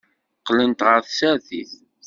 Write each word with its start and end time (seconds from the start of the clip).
Qqlent 0.39 0.85
ɣer 0.87 0.99
tsertit. 1.03 1.71